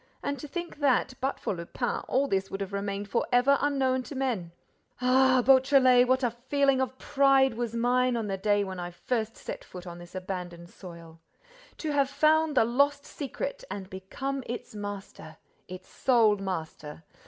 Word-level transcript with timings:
And 0.23 0.39
to 0.39 0.47
think 0.47 0.77
that, 0.79 1.13
but 1.21 1.39
for 1.39 1.53
Lupin, 1.53 1.97
all 2.07 2.27
this 2.27 2.49
would 2.49 2.59
have 2.59 2.73
remained 2.73 3.07
for 3.07 3.27
ever 3.31 3.59
unknown 3.61 4.01
to 4.01 4.15
men! 4.15 4.51
Ah 4.99 5.43
Beautrelet, 5.45 6.07
what 6.07 6.23
a 6.23 6.31
feeling 6.31 6.81
of 6.81 6.97
pride 6.97 7.53
was 7.53 7.75
mine 7.75 8.17
on 8.17 8.25
the 8.25 8.35
day 8.35 8.63
when 8.63 8.79
I 8.79 8.89
first 8.89 9.37
set 9.37 9.63
foot 9.63 9.85
on 9.85 9.99
this 9.99 10.15
abandoned 10.15 10.71
soil. 10.71 11.19
To 11.77 11.91
have 11.91 12.09
found 12.09 12.57
the 12.57 12.65
lost 12.65 13.05
secret 13.05 13.63
and 13.69 13.91
become 13.91 14.41
its 14.47 14.73
master, 14.73 15.37
its 15.67 15.87
sole 15.87 16.37
master! 16.37 17.03